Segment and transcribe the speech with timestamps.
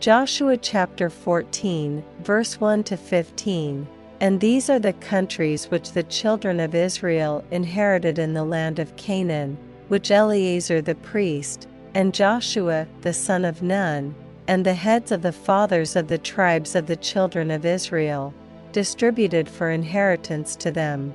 [0.00, 3.84] Joshua chapter 14, verse 1 to 15.
[4.20, 8.94] And these are the countries which the children of Israel inherited in the land of
[8.94, 9.58] Canaan,
[9.88, 14.14] which Eleazar the priest, and Joshua the son of Nun,
[14.46, 18.32] and the heads of the fathers of the tribes of the children of Israel,
[18.70, 21.12] distributed for inheritance to them.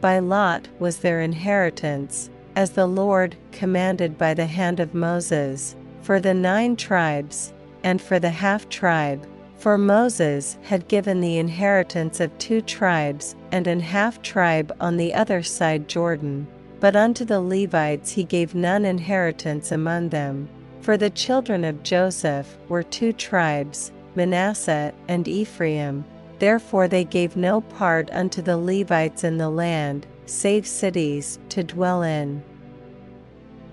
[0.00, 6.20] By lot was their inheritance, as the Lord commanded by the hand of Moses, for
[6.20, 7.52] the nine tribes,
[7.84, 9.26] and for the half tribe.
[9.56, 15.12] For Moses had given the inheritance of two tribes and an half tribe on the
[15.14, 16.46] other side Jordan,
[16.78, 20.48] but unto the Levites he gave none inheritance among them.
[20.80, 26.04] For the children of Joseph were two tribes, Manasseh and Ephraim,
[26.38, 32.02] therefore they gave no part unto the Levites in the land, save cities to dwell
[32.02, 32.42] in.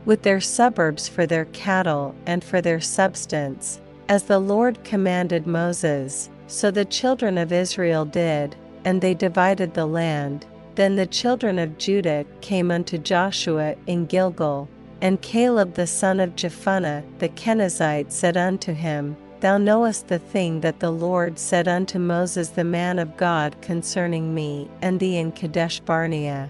[0.03, 6.29] With their suburbs for their cattle and for their substance, as the Lord commanded Moses,
[6.47, 10.45] so the children of Israel did, and they divided the land.
[10.75, 14.67] Then the children of Judah came unto Joshua in Gilgal,
[15.01, 20.61] and Caleb the son of Jephunneh the Kenizzite said unto him, Thou knowest the thing
[20.61, 25.31] that the Lord said unto Moses the man of God concerning me and thee in
[25.31, 26.49] Kadesh Barnea.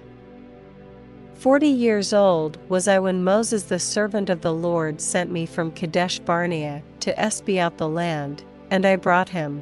[1.46, 5.70] Forty years old was I when Moses the servant of the Lord sent me from
[5.70, 9.62] Kadesh Barnea to espy out the land, and I brought him.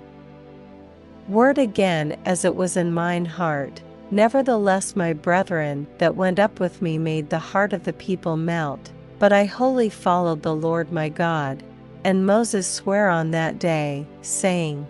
[1.28, 6.81] Word again as it was in mine heart, nevertheless my brethren that went up with
[6.81, 11.09] me made the heart of the people melt, but I wholly followed the Lord my
[11.09, 11.64] God.
[12.06, 14.88] And Moses sware on that day, saying,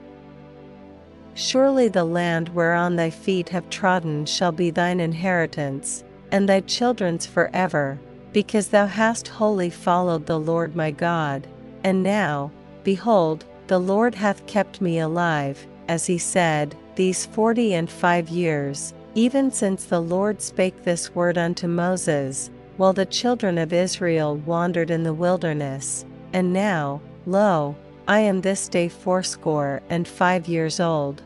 [1.33, 7.25] Surely the land whereon thy feet have trodden shall be thine inheritance, and thy children's
[7.25, 7.97] forever,
[8.33, 11.47] because thou hast wholly followed the Lord my God.
[11.85, 12.51] And now,
[12.83, 18.93] behold, the Lord hath kept me alive, as he said, these forty and five years,
[19.15, 24.89] even since the Lord spake this word unto Moses, while the children of Israel wandered
[24.89, 26.03] in the wilderness.
[26.33, 27.75] And now, lo,
[28.07, 31.21] I am this day fourscore and five years old.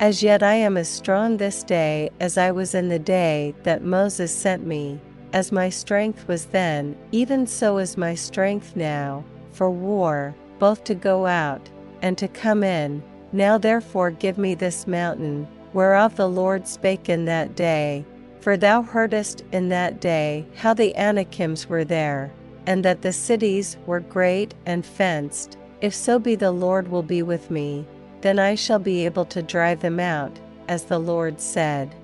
[0.00, 3.84] As yet I am as strong this day as I was in the day that
[3.84, 5.00] Moses sent me,
[5.32, 10.94] as my strength was then, even so is my strength now, for war, both to
[10.94, 11.70] go out,
[12.02, 13.02] and to come in.
[13.32, 18.04] Now therefore give me this mountain, whereof the Lord spake in that day.
[18.40, 22.32] For thou heardest in that day how the Anakims were there,
[22.66, 25.56] and that the cities were great and fenced.
[25.80, 27.86] If so be the Lord will be with me,
[28.24, 30.32] then I shall be able to drive them out,
[30.66, 31.94] as the Lord said.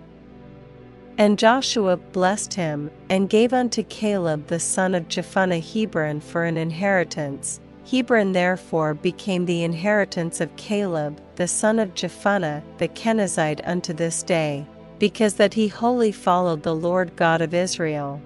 [1.16, 6.58] And Joshua blessed him, and gave unto Caleb the son of Jephunneh Hebron for an
[6.58, 7.58] inheritance.
[7.90, 14.22] Hebron therefore became the inheritance of Caleb the son of Jephunneh the Kenizzite unto this
[14.22, 14.66] day,
[14.98, 18.20] because that he wholly followed the Lord God of Israel.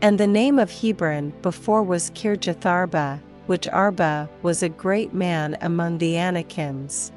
[0.00, 3.18] And the name of Hebron before was Kirjatharba,
[3.50, 7.10] which Arba was a great man among the Anakims.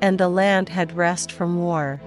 [0.00, 2.00] And the land had rest from war.